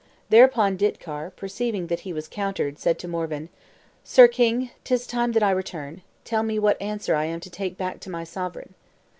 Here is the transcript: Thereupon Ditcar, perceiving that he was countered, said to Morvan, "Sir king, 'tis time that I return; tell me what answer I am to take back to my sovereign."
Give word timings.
Thereupon 0.31 0.77
Ditcar, 0.79 1.29
perceiving 1.35 1.85
that 1.85 1.99
he 1.99 2.11
was 2.11 2.27
countered, 2.27 2.79
said 2.79 2.97
to 2.97 3.07
Morvan, 3.07 3.49
"Sir 4.03 4.27
king, 4.27 4.71
'tis 4.83 5.05
time 5.05 5.33
that 5.33 5.43
I 5.43 5.51
return; 5.51 6.01
tell 6.25 6.41
me 6.41 6.57
what 6.57 6.81
answer 6.81 7.13
I 7.13 7.25
am 7.25 7.39
to 7.41 7.51
take 7.51 7.77
back 7.77 7.99
to 7.99 8.09
my 8.09 8.23
sovereign." 8.23 8.73